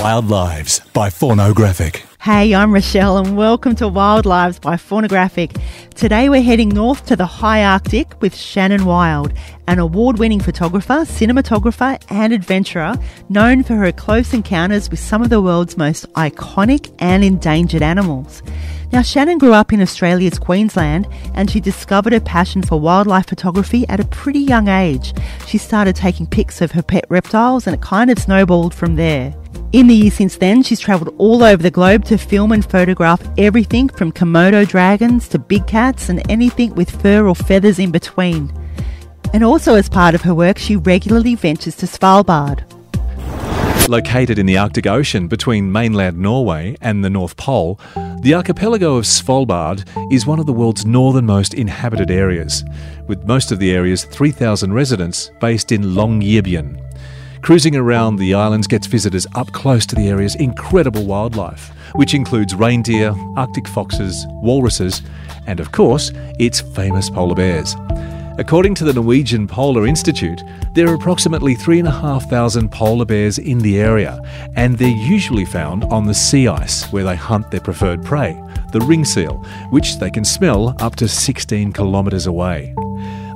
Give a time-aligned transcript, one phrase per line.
[0.00, 2.04] Wild Lives by Faunographic.
[2.20, 5.60] Hey, I'm Rochelle and welcome to Wild Lives by Faunographic.
[5.96, 9.32] Today we're heading north to the high Arctic with Shannon Wild,
[9.68, 12.96] an award winning photographer, cinematographer, and adventurer
[13.28, 18.42] known for her close encounters with some of the world's most iconic and endangered animals.
[18.92, 23.86] Now, Shannon grew up in Australia's Queensland and she discovered her passion for wildlife photography
[23.90, 25.12] at a pretty young age.
[25.46, 29.34] She started taking pics of her pet reptiles and it kind of snowballed from there.
[29.72, 33.22] In the years since then, she's travelled all over the globe to film and photograph
[33.36, 38.50] everything from Komodo dragons to big cats and anything with fur or feathers in between.
[39.32, 42.64] And also, as part of her work, she regularly ventures to Svalbard.
[43.88, 47.80] Located in the Arctic Ocean between mainland Norway and the North Pole,
[48.20, 52.64] the archipelago of Svalbard is one of the world's northernmost inhabited areas,
[53.06, 56.84] with most of the area's 3,000 residents based in Longyearbyen.
[57.40, 62.54] Cruising around the islands gets visitors up close to the area's incredible wildlife, which includes
[62.54, 65.02] reindeer, Arctic foxes, walruses,
[65.46, 67.74] and of course, its famous polar bears.
[68.38, 74.22] According to the Norwegian Polar Institute, there are approximately 3,500 polar bears in the area,
[74.54, 78.80] and they're usually found on the sea ice where they hunt their preferred prey, the
[78.82, 82.72] ring seal, which they can smell up to 16 kilometres away.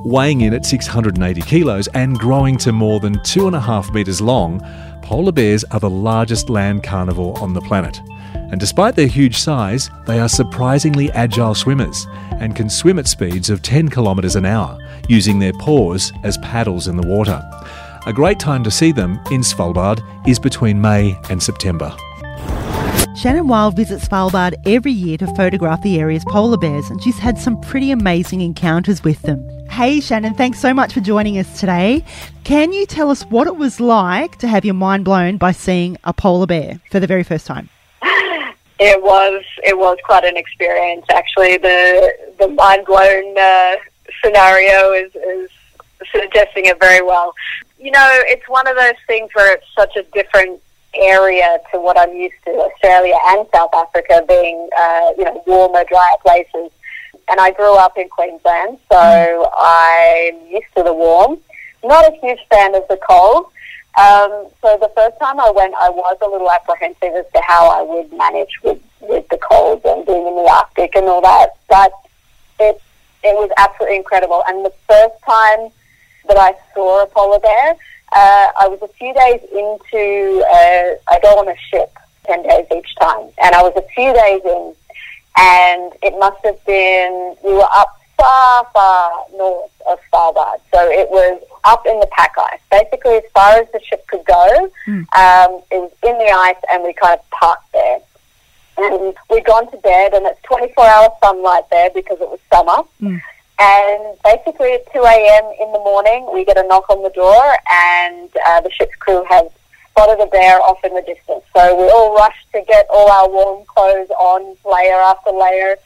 [0.05, 4.61] Weighing in at 680 kilos and growing to more than 2.5 metres long,
[5.01, 7.99] polar bears are the largest land carnivore on the planet.
[8.33, 12.07] And despite their huge size, they are surprisingly agile swimmers
[12.39, 16.87] and can swim at speeds of 10 kilometres an hour, using their paws as paddles
[16.87, 17.41] in the water.
[18.05, 21.95] A great time to see them in Svalbard is between May and September.
[23.15, 27.37] Shannon Wild visits Svalbard every year to photograph the area's polar bears, and she's had
[27.37, 29.47] some pretty amazing encounters with them.
[29.69, 32.03] Hey, Shannon, thanks so much for joining us today.
[32.43, 35.97] Can you tell us what it was like to have your mind blown by seeing
[36.03, 37.69] a polar bear for the very first time?
[38.79, 41.57] It was it was quite an experience actually.
[41.57, 43.75] The the mind blown uh,
[44.23, 45.49] scenario is, is
[46.11, 47.33] suggesting it very well.
[47.79, 50.61] You know, it's one of those things where it's such a different
[50.95, 52.51] area to what I'm used to.
[52.51, 56.71] Australia and South Africa being uh, you know warmer, drier places,
[57.29, 59.51] and I grew up in Queensland, so.
[59.63, 61.39] I'm used to the warm.
[61.83, 63.45] Not a huge fan of the cold.
[63.97, 67.69] Um, so the first time I went, I was a little apprehensive as to how
[67.69, 71.49] I would manage with, with the cold and being in the Arctic and all that.
[71.69, 71.91] But
[72.59, 72.81] it
[73.23, 74.43] it was absolutely incredible.
[74.47, 75.71] And the first time
[76.27, 77.75] that I saw a polar bear,
[78.15, 80.43] uh, I was a few days into.
[80.45, 81.91] Uh, I go on a ship
[82.25, 84.75] ten days each time, and I was a few days in,
[85.37, 90.59] and it must have been we were up far, far north of Svalbard.
[90.73, 94.25] So it was up in the pack ice, basically as far as the ship could
[94.25, 94.71] go.
[94.87, 95.05] Mm.
[95.15, 97.99] Um, it was in the ice, and we kind of parked there.
[98.77, 102.83] And we'd gone to bed, and it's 24 hour sunlight there because it was summer.
[103.01, 103.21] Mm.
[103.59, 105.45] And basically at 2 a.m.
[105.61, 109.23] in the morning, we get a knock on the door, and uh, the ship's crew
[109.29, 109.47] has
[109.91, 111.43] spotted a bear off in the distance.
[111.55, 115.77] So we all rushed to get all our warm clothes on, layer after layer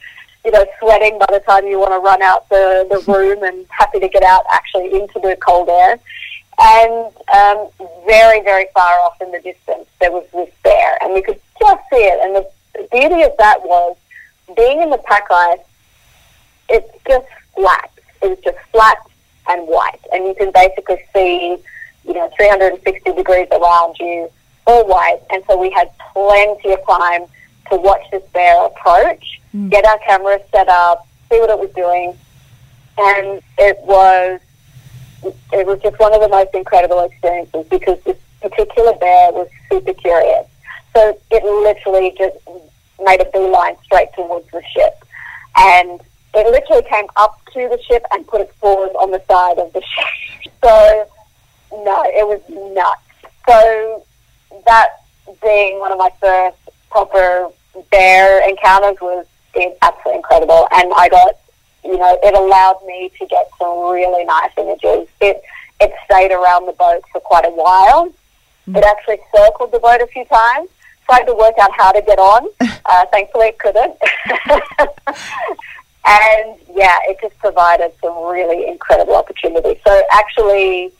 [0.44, 3.66] you know, sweating by the time you want to run out the, the room and
[3.68, 5.98] happy to get out actually into the cold air.
[6.60, 7.68] And um,
[8.06, 11.82] very, very far off in the distance, there was this bear, and we could just
[11.90, 12.18] see it.
[12.24, 13.96] And the, the beauty of that was
[14.56, 15.58] being in the pack ice,
[16.68, 17.90] it's just flat.
[18.22, 18.98] It was just flat
[19.48, 20.00] and white.
[20.12, 21.56] And you can basically see,
[22.04, 24.30] you know, 360 degrees around you,
[24.66, 25.20] all white.
[25.30, 27.26] And so we had plenty of time
[27.70, 29.70] to watch this bear approach, mm.
[29.70, 32.16] get our cameras set up, see what it was doing,
[32.98, 34.40] and it was
[35.52, 39.92] it was just one of the most incredible experiences because this particular bear was super
[39.94, 40.46] curious.
[40.94, 42.36] So it literally just
[43.04, 45.04] made a beeline straight towards the ship,
[45.56, 46.00] and
[46.34, 49.72] it literally came up to the ship and put its paws on the side of
[49.72, 50.04] the ship.
[50.60, 51.08] So
[51.70, 53.00] no, it was nuts.
[53.46, 54.04] So
[54.66, 54.88] that
[55.40, 56.56] being one of my first
[56.90, 57.48] proper
[57.90, 59.26] bear encounters was
[59.82, 61.36] absolutely incredible, and I got,
[61.84, 65.08] you know, it allowed me to get some really nice images.
[65.20, 65.42] It
[65.80, 68.12] it stayed around the boat for quite a while.
[68.68, 68.78] Mm.
[68.78, 70.68] It actually circled the boat a few times.
[71.08, 72.48] Tried to work out how to get on.
[72.90, 73.94] Uh, thankfully, it couldn't.
[76.06, 79.76] and yeah, it just provided some really incredible opportunities.
[79.86, 80.90] So actually,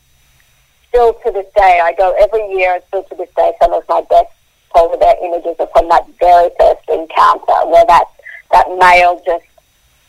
[0.88, 3.84] still to this day, I go every year, and still to this day, some of
[3.88, 4.28] my best
[4.68, 8.04] polar bear images are from that very first encounter where that,
[8.52, 9.46] that male just,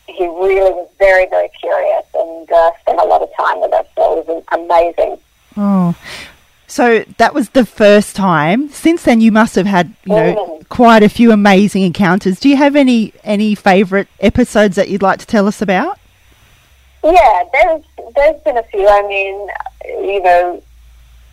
[0.06, 3.86] he really was very, very curious and uh, spent a lot of time with us.
[3.96, 5.18] So it was amazing.
[5.56, 5.96] Oh.
[6.70, 8.68] So that was the first time.
[8.68, 10.68] Since then, you must have had you know Mm.
[10.68, 12.38] quite a few amazing encounters.
[12.38, 15.98] Do you have any any favourite episodes that you'd like to tell us about?
[17.02, 17.82] Yeah, there's
[18.14, 18.86] there's been a few.
[18.86, 19.48] I mean,
[20.12, 20.62] you know,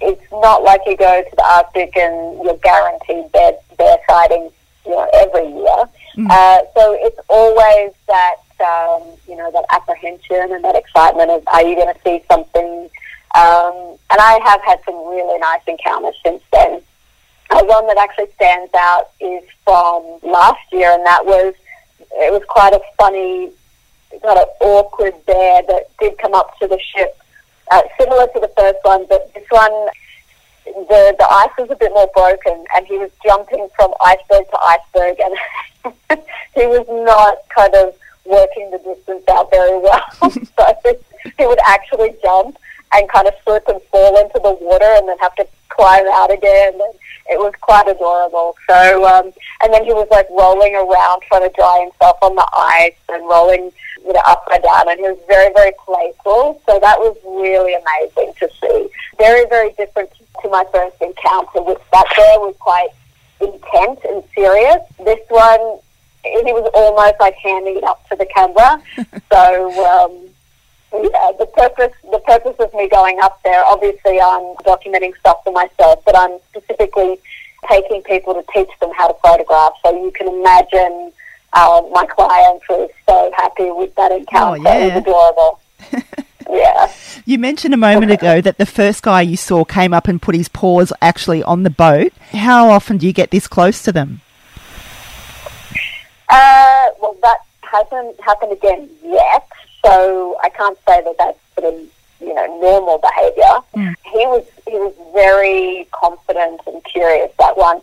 [0.01, 4.51] it's not like you go to the Arctic and you're guaranteed bear, bear sightings,
[4.85, 5.83] you know, every year.
[6.31, 11.61] Uh, so it's always that um, you know that apprehension and that excitement of are
[11.61, 12.89] you going to see something?
[13.37, 16.81] Um, and I have had some really nice encounters since then.
[17.51, 21.53] Uh, one that actually stands out is from last year, and that was
[22.13, 23.51] it was quite a funny
[24.23, 27.15] kind of awkward bear that did come up to the ship,
[27.69, 29.71] uh, similar to the first one, but this one,
[30.65, 34.59] the the ice was a bit more broken, and he was jumping from iceberg to
[34.61, 36.23] iceberg, and
[36.55, 37.95] he was not kind of
[38.25, 40.31] working the distance out very well.
[40.31, 40.99] so
[41.37, 42.57] he would actually jump
[42.97, 46.31] and kind of slip and fall into the water, and then have to climb out
[46.31, 46.73] again.
[46.73, 46.93] And
[47.29, 48.55] it was quite adorable.
[48.67, 52.47] So, um, and then he was like rolling around trying to dry himself on the
[52.53, 53.71] ice and rolling
[54.05, 56.61] you know, upside down, and he was very, very playful.
[56.65, 58.89] So that was really amazing to see.
[59.17, 60.09] Very, very different
[60.41, 62.89] to my first encounter, which that bear was quite
[63.41, 64.81] intense and serious.
[65.03, 65.79] This one,
[66.23, 68.81] he was almost like handing it up to the camera.
[69.31, 70.29] so, um,
[71.03, 75.53] yeah, the purpose the purpose of me going up there, obviously, I'm documenting stuff for
[75.53, 77.19] myself, but I'm specifically
[77.69, 79.73] taking people to teach them how to photograph.
[79.83, 81.11] So you can imagine
[81.53, 84.57] uh, my client was so happy with that encounter.
[84.57, 84.87] It yeah.
[84.87, 85.59] was adorable.
[86.49, 86.91] yeah.
[87.25, 90.35] You mentioned a moment ago that the first guy you saw came up and put
[90.35, 92.13] his paws actually on the boat.
[92.31, 94.21] How often do you get this close to them?
[96.29, 99.49] Uh, well, that hasn't happened again yet,
[99.87, 101.79] so I can't say that that's sort of
[102.19, 103.55] you know normal behaviour.
[104.13, 107.79] He was he was very confident and curious that one,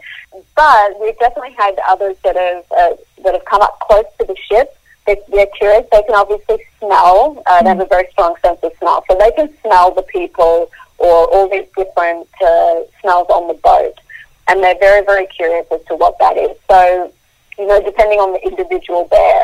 [0.56, 4.36] but we've definitely had others that have uh, that have come up close to the
[4.48, 4.76] ship.
[5.06, 5.84] They, they're curious.
[5.92, 7.42] They can obviously smell.
[7.46, 10.70] Uh, They have a very strong sense of smell, so they can smell the people
[10.98, 13.94] or all these different uh, smells on the boat,
[14.48, 16.56] and they're very very curious as to what that is.
[16.70, 17.12] So
[17.58, 19.42] you know, depending on the individual bear,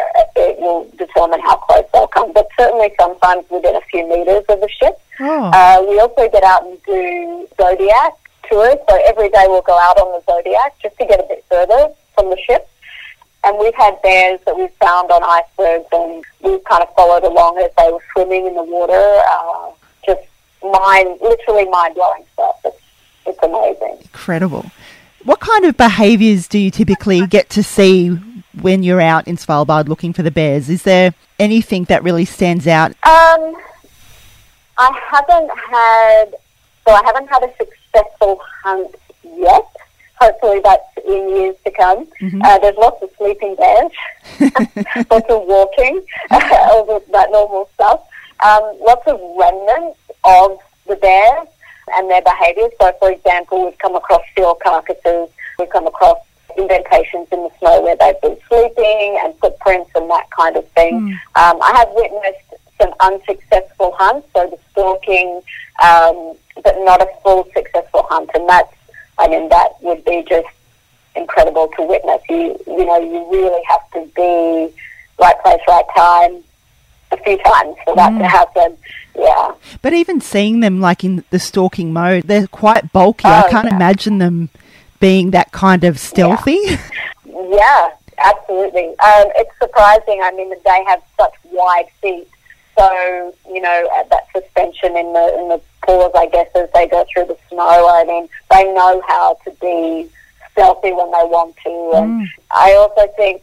[0.61, 2.33] will determine how close they'll come.
[2.33, 5.01] But certainly sometimes within a few metres of the ship.
[5.21, 5.51] Oh.
[5.53, 8.13] Uh, we also get out and do zodiac
[8.49, 8.77] tours.
[8.89, 11.93] So every day we'll go out on the zodiac just to get a bit further
[12.15, 12.69] from the ship.
[13.43, 17.59] And we've had bears that we've found on icebergs, and we've kind of followed along
[17.59, 18.93] as they were swimming in the water.
[18.93, 19.71] Uh,
[20.05, 20.21] just
[20.63, 22.57] mind, literally mind blowing stuff.
[22.67, 22.77] It's,
[23.27, 23.99] it's amazing.
[24.03, 24.71] Incredible.
[25.25, 28.19] What kind of behaviours do you typically get to see
[28.63, 30.69] when you're out in Svalbard looking for the bears?
[30.69, 32.91] Is there anything that really stands out?
[33.03, 33.57] Um,
[34.79, 36.27] I haven't had,
[36.87, 39.67] so I haven't had a successful hunt yet.
[40.21, 42.07] Hopefully that's in years to come.
[42.43, 43.91] Uh, there's lots of sleeping bears,
[45.11, 48.03] lots of walking, all the, that normal stuff.
[48.45, 51.49] Um, lots of remnants of the bears
[51.95, 52.71] and their behaviours.
[52.81, 56.19] So, for example, we've come across seal carcasses, we've come across
[56.61, 60.95] indentations in the snow where they've been sleeping and footprints and that kind of thing.
[61.35, 62.49] Um, I have witnessed
[62.81, 65.43] some unsuccessful hunts, so the stalking,
[65.83, 66.35] um,
[66.65, 68.75] but not a full successful hunt, and that's,
[69.19, 70.49] I mean, that would be just
[71.17, 72.23] incredible to witness.
[72.29, 74.75] You, you know, you really have to be
[75.19, 76.43] right place, right time,
[77.13, 78.77] a few times for that to happen.
[79.19, 79.53] Yeah.
[79.83, 83.25] But even seeing them like in the stalking mode, they're quite bulky.
[83.27, 83.75] I Oh, can't yeah.
[83.77, 84.49] imagine them
[85.01, 86.61] being that kind of stealthy.
[87.51, 88.91] Yeah, absolutely.
[89.01, 90.21] Um, it's surprising.
[90.23, 92.29] I mean, they have such wide feet,
[92.79, 96.87] so you know uh, that suspension in the in the paws, I guess, as they
[96.87, 97.89] go through the snow.
[97.89, 100.09] I mean, they know how to be
[100.53, 103.43] stealthy when they want to, and I also think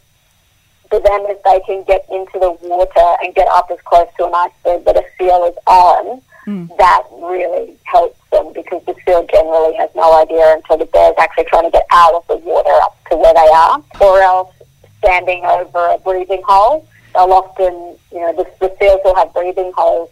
[0.90, 4.26] for them if they can get into the water and get up as close to
[4.26, 9.75] an iceberg that a seal is on, that really helps them because the seal generally
[9.75, 12.98] has no idea until the bear's actually trying to get out of the water up
[13.12, 14.54] to where they are, or else
[15.00, 16.88] standing over a breathing hole.
[17.13, 20.10] They'll often, you know, the, the seals will have breathing holes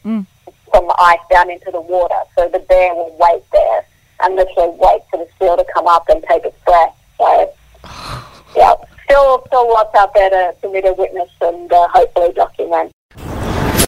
[0.72, 3.86] from the ice down into the water, so the bear will wait there
[4.22, 6.96] and literally wait for the seal to come up and take its breath.
[7.18, 7.54] So,
[8.56, 8.74] yeah,
[9.06, 12.92] still, still lots out there to, for me to witness and uh, hopefully document.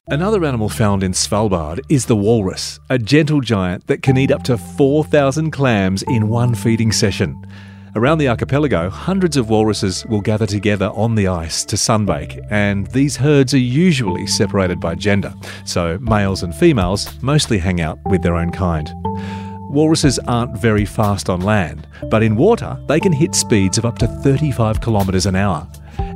[0.10, 4.42] Another animal found in Svalbard is the walrus, a gentle giant that can eat up
[4.44, 7.46] to 4,000 clams in one feeding session.
[7.94, 12.88] Around the archipelago, hundreds of walruses will gather together on the ice to sunbake, and
[12.88, 15.34] these herds are usually separated by gender,
[15.66, 18.90] so males and females mostly hang out with their own kind.
[19.70, 23.98] Walruses aren't very fast on land, but in water they can hit speeds of up
[23.98, 25.68] to 35 kilometres an hour.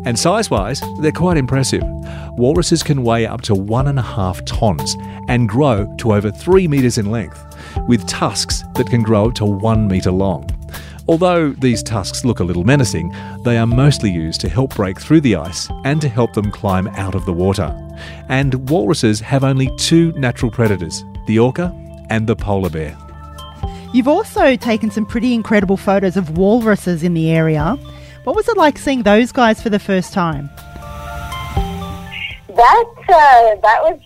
[0.06, 1.84] And size wise, they're quite impressive.
[2.32, 4.96] Walruses can weigh up to one and a half tonnes
[5.28, 7.44] and grow to over three metres in length,
[7.88, 10.50] with tusks that can grow up to one metre long.
[11.08, 15.22] Although these tusks look a little menacing, they are mostly used to help break through
[15.22, 17.76] the ice and to help them climb out of the water.
[18.30, 21.76] And walruses have only two natural predators the orca
[22.10, 22.98] and the polar bear.
[23.94, 27.78] You've also taken some pretty incredible photos of walruses in the area.
[28.24, 30.50] What was it like seeing those guys for the first time?
[32.50, 34.00] That uh, that was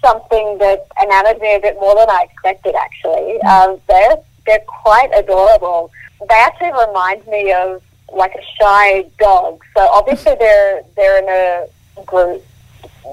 [0.00, 2.76] something that enamored me a bit more than I expected.
[2.76, 5.90] Actually, um, they're they're quite adorable.
[6.28, 7.82] They actually remind me of
[8.12, 9.64] like a shy dog.
[9.76, 12.44] So obviously they're they're in a group,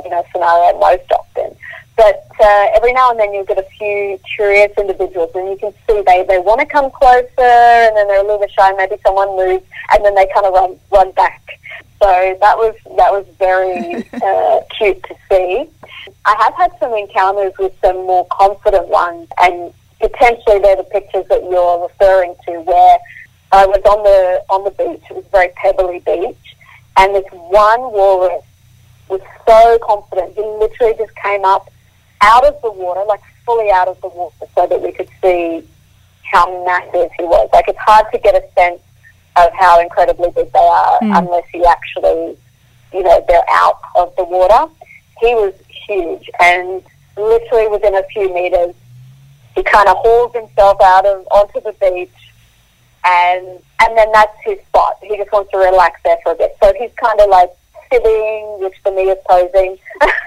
[0.03, 1.55] you know, scenario most often.
[2.00, 5.74] But uh, every now and then you'll get a few curious individuals, and you can
[5.86, 8.72] see they, they want to come closer, and then they're a little bit shy.
[8.72, 11.60] Maybe someone moves, and then they kind of run run back.
[12.01, 15.68] So that was that was very uh, cute to see.
[16.25, 21.25] I have had some encounters with some more confident ones, and potentially they're the pictures
[21.27, 22.98] that you're referring to, where
[23.51, 25.03] I was on the on the beach.
[25.10, 26.56] It was a very pebbly beach,
[26.96, 28.46] and this one walrus
[29.10, 30.34] was so confident.
[30.36, 31.70] He literally just came up
[32.22, 35.64] out of the water, like fully out of the water, so that we could see
[36.24, 37.50] how massive he was.
[37.54, 38.82] Like it's hard to get a sense
[39.36, 41.18] of how incredibly big they are mm.
[41.18, 42.38] unless you actually,
[42.94, 44.72] you know, they're out of the water.
[45.20, 45.54] He was
[45.88, 46.84] huge, and
[47.18, 48.76] literally within a few meters,
[49.56, 52.12] he kind of hauls himself out of onto the beach,
[53.06, 54.98] and and then that's his spot.
[55.02, 56.56] He just wants to relax there for a bit.
[56.62, 57.52] So he's kind of like
[57.91, 59.77] sitting, which for me is posing.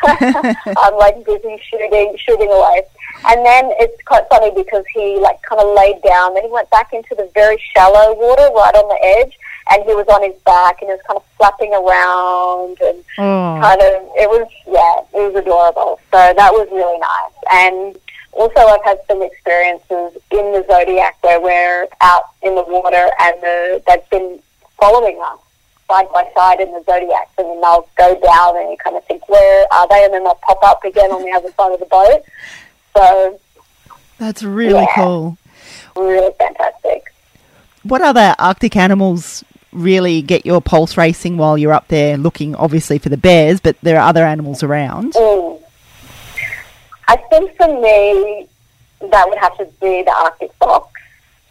[0.05, 2.83] I'm like busy shooting, shooting away.
[3.27, 6.35] And then it's quite funny because he like kind of laid down.
[6.35, 9.39] Then he went back into the very shallow water right on the edge,
[9.71, 13.61] and he was on his back and he was kind of flapping around and mm.
[13.61, 16.01] kind of it was yeah, it was adorable.
[16.11, 17.37] So that was really nice.
[17.53, 17.97] And
[18.33, 23.35] also, I've had some experiences in the zodiac where we're out in the water and
[23.43, 24.41] the, they've been
[24.81, 25.39] following us
[25.93, 29.05] side by side in the zodiacs, and then they'll go down, and you kind of
[29.05, 30.05] think, where are they?
[30.05, 32.23] And then they'll pop up again on the other side of the boat.
[32.97, 33.41] So
[34.19, 35.37] that's really yeah, cool.
[35.97, 37.13] Really fantastic.
[37.83, 42.99] What other Arctic animals really get your pulse racing while you're up there looking, obviously,
[42.99, 45.15] for the bears, but there are other animals around?
[45.15, 45.61] Mm.
[47.09, 48.49] I think for me,
[49.11, 50.89] that would have to be the Arctic fox.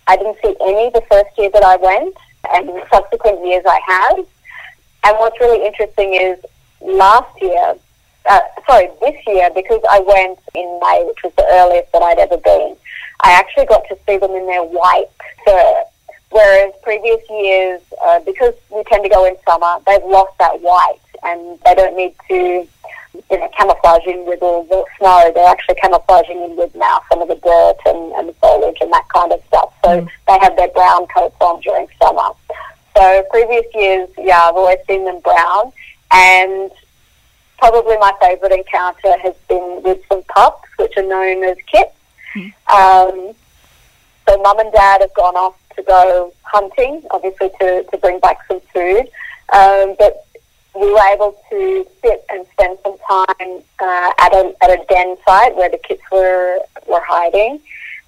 [0.07, 2.15] I didn't see any the first year that I went,
[2.53, 4.17] and subsequent years I have.
[5.03, 6.39] And what's really interesting is
[6.81, 7.75] last year,
[8.29, 12.19] uh, sorry, this year, because I went in May, which was the earliest that I'd
[12.19, 12.75] ever been,
[13.21, 15.09] I actually got to see them in their white
[15.45, 15.83] fur.
[16.29, 20.99] Whereas previous years, uh, because we tend to go in summer, they've lost that white
[21.23, 22.67] and they don't need to
[23.29, 25.31] you know, camouflaging with all the snow.
[25.33, 28.91] They're actually camouflaging in with now some of the dirt and, and the foliage and
[28.93, 29.73] that kind of stuff.
[29.83, 30.09] So mm.
[30.27, 32.29] they have their brown coats on during summer.
[32.95, 35.71] So previous years, yeah, I've always seen them brown.
[36.11, 36.71] And
[37.57, 41.95] probably my favourite encounter has been with some pups, which are known as kits.
[42.35, 42.53] Mm.
[42.73, 43.35] Um,
[44.27, 48.39] so mum and dad have gone off to go hunting, obviously to, to bring back
[48.47, 49.07] some food.
[49.53, 50.25] Um, but
[50.73, 55.17] we were able to sit and spend some time uh, at a at a den
[55.25, 57.59] site where the kits were were hiding,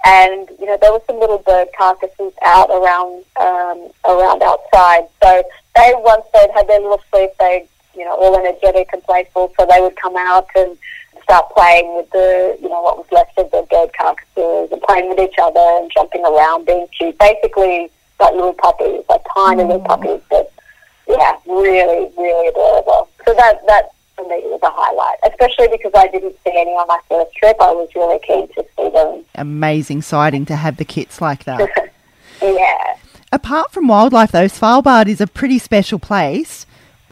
[0.06, 5.08] and you know there were some little bird carcasses out around um, around outside.
[5.22, 5.44] So
[5.76, 9.66] they once they'd had their little sleep, they you know all energetic and playful, so
[9.66, 10.78] they would come out and
[11.24, 15.10] start playing with the you know what was left of the bird carcasses and playing
[15.10, 17.18] with each other and jumping around, being cute.
[17.18, 19.68] Basically, like little puppies, like tiny mm.
[19.68, 20.50] little puppies that
[21.08, 23.10] yeah, really, really adorable.
[23.26, 23.92] So that that
[24.24, 27.58] for me was a highlight, especially because I didn't see any on my first trip.
[27.60, 29.26] I was really keen to see them.
[29.36, 31.70] Amazing sighting to have the kits like that.
[32.42, 32.98] yeah.
[33.32, 36.66] Apart from wildlife, though, Svalbard is a pretty special place.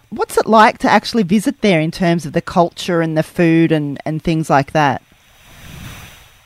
[0.09, 3.71] What's it like to actually visit there in terms of the culture and the food
[3.71, 5.01] and, and things like that?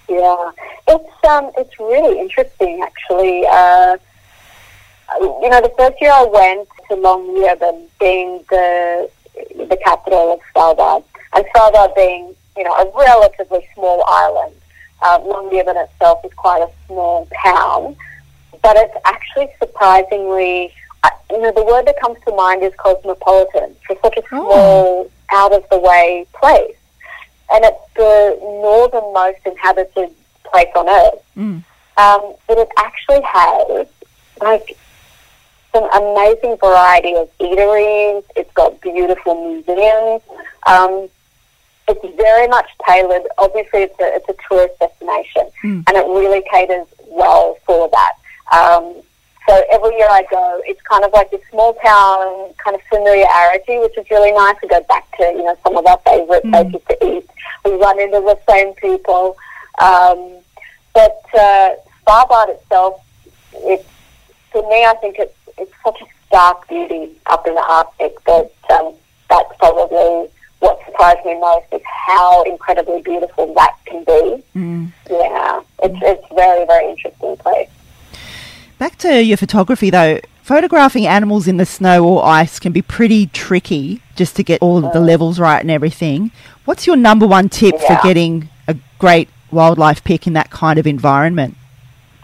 [0.07, 0.51] Yeah,
[0.87, 3.43] it's um, it's really interesting actually.
[3.47, 3.97] Uh,
[5.19, 9.09] you know, the first year I went to Longyearbyen, being the
[9.55, 14.55] the capital of Svalbard, and Svalbard being you know a relatively small island.
[15.01, 17.95] Uh, Longyearbyen itself is quite a small town,
[18.61, 20.73] but it's actually surprisingly,
[21.03, 24.27] uh, you know, the word that comes to mind is cosmopolitan for such a oh.
[24.29, 25.11] small, oh.
[25.31, 26.77] out of the way place,
[27.51, 30.09] and it's the northernmost inhabited
[30.45, 31.23] place on earth.
[31.35, 31.63] Mm.
[31.97, 33.87] Um, but it actually has
[34.41, 34.77] like
[35.75, 38.23] some amazing variety of eateries.
[38.37, 40.21] It's got beautiful museums.
[40.65, 41.09] Um,
[41.89, 43.23] it's very much tailored.
[43.37, 45.83] Obviously, it's a, it's a tourist destination, mm.
[45.85, 48.13] and it really caters well for that.
[48.53, 49.01] Um,
[49.47, 53.77] so every year I go, it's kind of like this small town kind of familiarity,
[53.79, 54.55] which is really nice.
[54.61, 56.51] to go back to you know some of our favorite mm.
[56.51, 57.29] places to eat.
[57.65, 59.35] We run into the same people.
[59.77, 60.37] Um,
[60.93, 61.75] but uh,
[62.47, 63.03] itself,
[63.53, 63.89] it's
[64.51, 68.51] for me, I think it's it's such a stark beauty up in the Arctic that
[68.71, 68.93] um,
[69.29, 74.43] that's probably what surprised me most is how incredibly beautiful that can be.
[74.55, 74.91] Mm.
[75.09, 77.69] Yeah, it's it's very very interesting place.
[78.77, 80.19] Back to your photography though.
[80.43, 84.77] Photographing animals in the snow or ice can be pretty tricky just to get all
[84.77, 85.07] of the mm.
[85.07, 86.29] levels right and everything.
[86.65, 87.99] What's your number one tip yeah.
[87.99, 91.57] for getting a great wildlife pic in that kind of environment?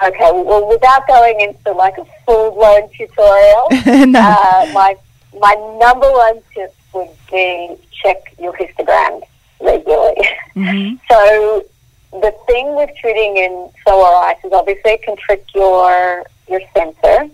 [0.03, 3.67] Okay, well, without going into like a full blown tutorial,
[4.07, 4.19] no.
[4.19, 4.95] uh, my
[5.39, 9.21] my number one tip would be check your histogram
[9.59, 10.27] regularly.
[10.55, 10.95] Mm-hmm.
[11.11, 11.63] so
[12.11, 16.61] the thing with shooting in snow or ice is obviously it can trick your your
[16.73, 17.29] sensor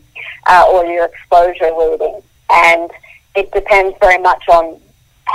[0.48, 2.92] uh, or your exposure reading, and
[3.36, 4.80] it depends very much on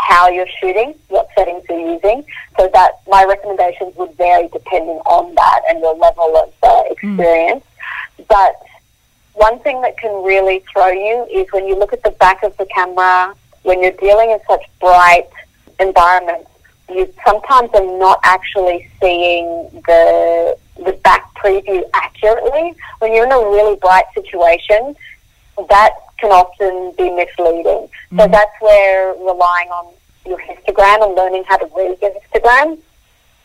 [0.09, 2.25] how you're shooting, what settings you're using.
[2.59, 6.93] So that my recommendations would vary depending on that and your level of uh, hmm.
[6.93, 7.65] experience.
[8.19, 8.27] Mm.
[8.29, 8.55] But
[9.35, 12.57] one thing that can really throw you is when you look at the back of
[12.59, 15.29] the camera, when you're dealing in such bright
[15.81, 16.51] environments,
[16.89, 19.45] you sometimes are not actually seeing
[19.87, 22.75] the the back preview accurately.
[22.99, 24.95] When you're in a really bright situation,
[25.69, 25.93] that
[26.23, 27.91] can often be misleading.
[27.91, 28.21] Mm-hmm.
[28.21, 29.93] So that's where relying on
[30.25, 32.79] your histogram and learning how to read your histogram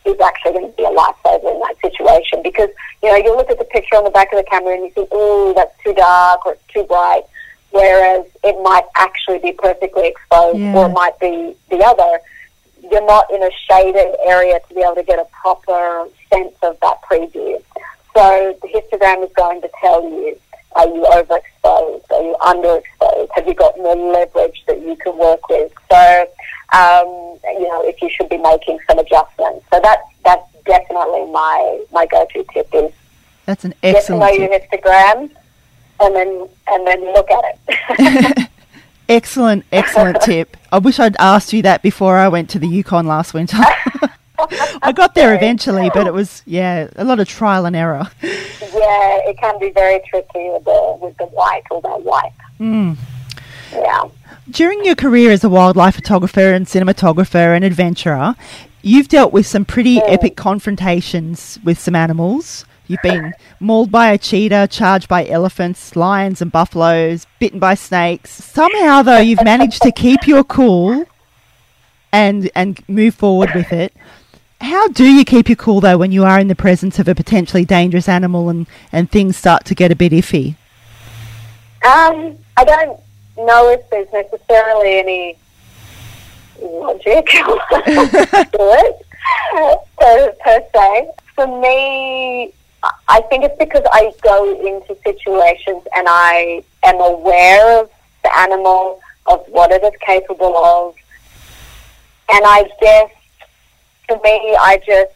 [0.06, 2.70] is actually going to be a lifesaver in that situation because,
[3.02, 4.90] you know, you look at the picture on the back of the camera and you
[4.92, 7.24] think, oh, that's too dark or it's too bright,
[7.72, 10.74] whereas it might actually be perfectly exposed yeah.
[10.76, 12.20] or it might be the other.
[12.80, 16.78] You're not in a shaded area to be able to get a proper sense of
[16.80, 17.60] that preview.
[18.14, 20.38] So the histogram is going to tell you
[20.76, 22.10] are you overexposed?
[22.10, 23.28] Are you underexposed?
[23.34, 25.72] Have you got more leverage that you can work with?
[25.90, 26.22] So,
[26.72, 29.66] um, you know, if you should be making some adjustments.
[29.72, 32.92] So that's that's definitely my my go-to tip is
[33.46, 35.30] that's an excellent get to know your Instagram
[36.00, 38.48] and then and then look at it.
[39.08, 40.56] excellent, excellent tip.
[40.70, 43.56] I wish I'd asked you that before I went to the Yukon last winter.
[44.82, 48.08] I got there eventually, but it was yeah a lot of trial and error.
[48.78, 52.32] Yeah, it can be very tricky with the with the white or the white.
[52.60, 52.96] Mm.
[53.72, 54.08] Yeah.
[54.50, 58.34] During your career as a wildlife photographer and cinematographer and adventurer,
[58.82, 60.12] you've dealt with some pretty mm.
[60.12, 62.64] epic confrontations with some animals.
[62.86, 68.30] You've been mauled by a cheetah, charged by elephants, lions, and buffaloes, bitten by snakes.
[68.30, 71.04] Somehow, though, you've managed to keep your cool
[72.12, 73.92] and and move forward with it.
[74.60, 77.14] How do you keep your cool though when you are in the presence of a
[77.14, 80.56] potentially dangerous animal and, and things start to get a bit iffy?
[81.86, 82.98] Um, I don't
[83.36, 85.38] know if there's necessarily any
[86.60, 87.60] logic to
[88.50, 89.06] it
[89.98, 91.10] per, per se.
[91.36, 92.52] For me,
[93.08, 97.90] I think it's because I go into situations and I am aware of
[98.24, 100.96] the animal, of what it is capable of,
[102.32, 103.10] and I guess
[104.08, 105.12] for me, I just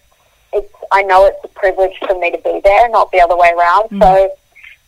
[0.53, 3.53] it's I know it's a privilege for me to be there, not the other way
[3.57, 3.89] around.
[3.91, 4.03] Mm.
[4.03, 4.31] So,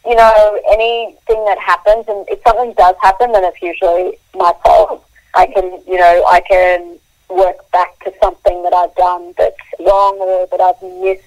[0.06, 5.04] you know, anything that happens, and if something does happen, then it's usually my fault.
[5.34, 6.98] I can, you know, I can
[7.30, 11.24] work back to something that I've done that's wrong or that I've missed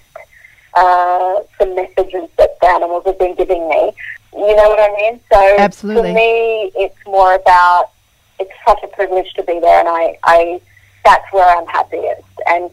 [0.74, 3.92] uh, some messages that the animals have been giving me.
[4.32, 5.20] You know what I mean?
[5.32, 6.10] So Absolutely.
[6.10, 7.90] for me, it's more about
[8.38, 10.60] it's such a privilege to be there, and I, I
[11.04, 12.22] that's where I'm happiest.
[12.48, 12.70] And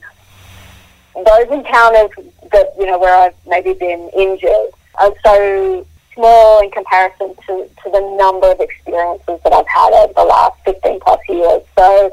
[1.16, 2.12] those encounters
[2.52, 7.90] that, you know, where I've maybe been injured are so small in comparison to, to
[7.92, 11.62] the number of experiences that I've had over the last 15 plus years.
[11.78, 12.12] So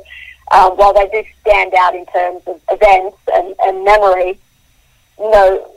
[0.51, 4.38] um, while they do stand out in terms of events and, and memory,
[5.18, 5.68] you know,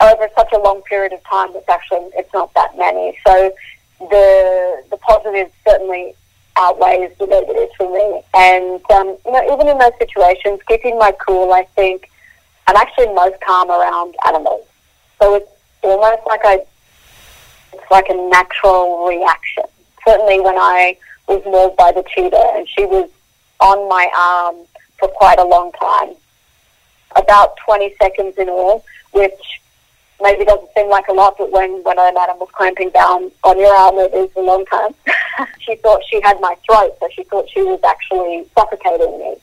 [0.00, 3.18] over such a long period of time, it's actually, it's not that many.
[3.26, 3.52] So
[3.98, 6.14] the, the positives certainly
[6.58, 8.22] outweighs the negatives for me.
[8.34, 12.10] And, um, you know, even in those situations, keeping my cool, I think
[12.66, 14.66] I'm actually most calm around animals.
[15.20, 15.50] So it's
[15.82, 16.60] almost like I,
[17.72, 19.64] it's like a natural reaction.
[20.06, 20.96] Certainly when I
[21.28, 23.10] was mauled by the cheetah and she was
[23.60, 24.56] on my arm
[24.98, 26.14] for quite a long time,
[27.16, 29.60] about 20 seconds in all, which
[30.20, 33.74] maybe doesn't seem like a lot, but when, when an animal's clamping down on your
[33.74, 34.94] arm, it is a long time.
[35.60, 39.36] she thought she had my throat, so she thought she was actually suffocating me.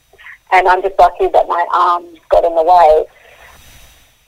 [0.52, 3.06] And I'm just lucky that my arms got in the way.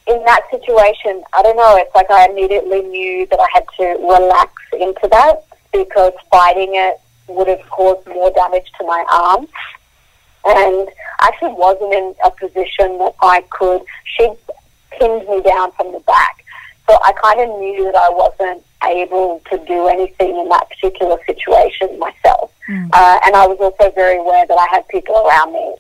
[0.08, 3.86] In that situation, I don't know, it's like I immediately knew that I had to
[4.08, 9.48] relax into that because fighting it would have caused more damage to my arm.
[10.46, 10.88] And
[11.20, 14.32] I actually wasn't in a position that I could, she
[15.00, 16.44] pinned me down from the back.
[16.88, 21.18] So I kind of knew that I wasn't able to do anything in that particular
[21.26, 22.52] situation myself.
[22.70, 22.90] Mm.
[22.94, 25.76] Uh, and I was also very aware that I had people around me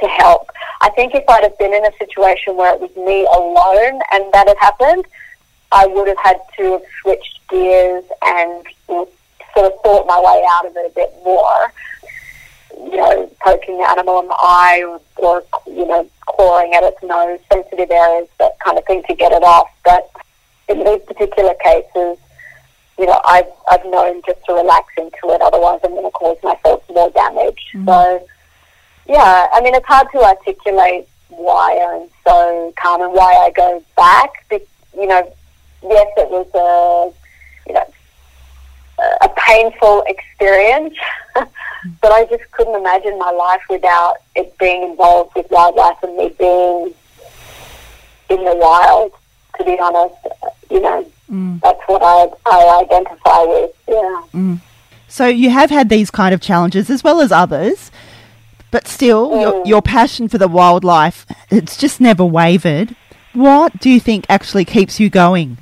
[0.00, 0.50] to help.
[0.80, 4.32] I think if I'd have been in a situation where it was me alone and
[4.32, 5.04] that had happened,
[5.72, 10.66] I would have had to have switched gears and sort of thought my way out
[10.66, 11.72] of it a bit more.
[12.78, 17.02] You know, poking the animal in the eye or, or you know, clawing at its
[17.02, 19.68] nose, sensitive areas, that kind of thing to get it off.
[19.84, 20.08] But
[20.68, 22.18] in these particular cases,
[22.98, 26.36] you know, I've, I've known just to relax into it, otherwise I'm going to cause
[26.42, 27.66] myself more damage.
[27.72, 27.88] Mm-hmm.
[27.88, 28.26] So,
[29.08, 33.82] yeah, I mean, it's hard to articulate why I'm so calm and why I go
[33.96, 34.30] back.
[34.50, 35.32] You know,
[35.82, 37.84] yes, it was a, you know,
[39.20, 40.96] a painful experience,
[42.00, 46.34] but I just couldn't imagine my life without it being involved with wildlife and me
[46.38, 46.94] being
[48.30, 49.12] in the wild.
[49.58, 50.14] To be honest,
[50.70, 51.60] you know, mm.
[51.60, 53.72] that's what I, I identify with.
[53.88, 54.22] Yeah.
[54.32, 54.60] Mm.
[55.08, 57.90] So you have had these kind of challenges as well as others,
[58.70, 59.40] but still, mm.
[59.40, 62.94] your, your passion for the wildlife it's just never wavered.
[63.32, 65.58] What do you think actually keeps you going?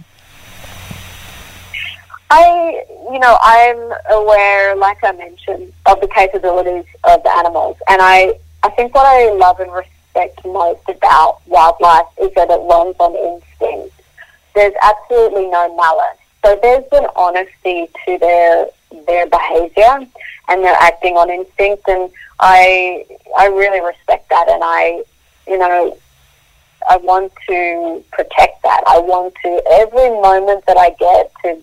[2.30, 8.02] I, you know, I'm aware, like I mentioned, of the capabilities of the animals, and
[8.02, 12.96] I, I think what I love and respect most about wildlife is that it runs
[12.98, 13.94] on instinct.
[14.54, 18.66] There's absolutely no malice, so there's an honesty to their
[19.06, 20.06] their behaviour,
[20.48, 22.10] and they're acting on instinct, and
[22.40, 23.04] I,
[23.38, 25.02] I really respect that, and I,
[25.46, 25.96] you know,
[26.88, 28.82] I want to protect that.
[28.86, 31.62] I want to every moment that I get to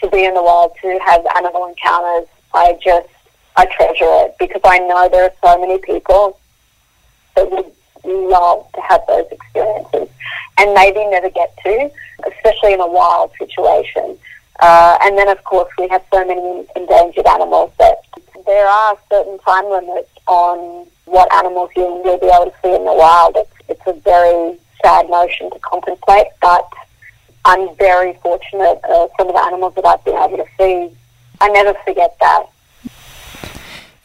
[0.00, 3.08] to be in the wild, to have animal encounters, I just,
[3.56, 6.38] I treasure it because I know there are so many people
[7.34, 7.72] that would
[8.04, 10.08] love to have those experiences
[10.58, 11.90] and maybe never get to,
[12.26, 14.18] especially in a wild situation.
[14.60, 17.98] Uh, and then, of course, we have so many endangered animals that
[18.46, 22.84] there are certain time limits on what animals you will be able to see in
[22.84, 23.36] the wild.
[23.36, 26.68] It's, it's a very sad notion to contemplate, but
[27.46, 28.80] I'm very fortunate.
[28.82, 30.94] Uh, some of the animals that I've been able to see,
[31.40, 32.46] I never forget that.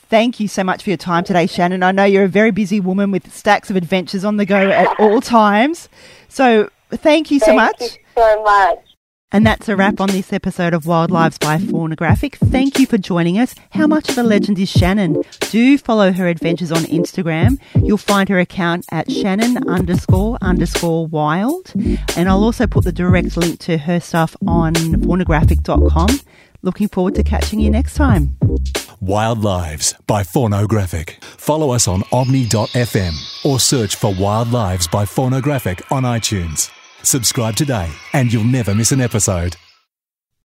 [0.10, 1.82] Thank you so much for your time today, Shannon.
[1.82, 4.99] I know you're a very busy woman with stacks of adventures on the go at
[4.99, 5.89] all times.
[6.30, 7.80] So thank you so thank much.
[7.80, 8.90] Thank you so much.
[9.34, 12.36] And that's a wrap on this episode of Wild Lives by Faunographic.
[12.36, 13.56] Thank you for joining us.
[13.70, 15.24] How much of a legend is Shannon?
[15.52, 17.58] Do follow her adventures on Instagram.
[17.76, 21.72] You'll find her account at Shannon underscore underscore wild.
[22.17, 26.10] And I'll also put the direct link to her stuff on faunographic.com.
[26.62, 28.38] Looking forward to catching you next time.
[29.00, 31.24] Wild Lives by Faunographic.
[31.24, 36.70] Follow us on omny.fm or search for Wild Lives by Faunographic on iTunes.
[37.04, 39.56] Subscribe today and you'll never miss an episode.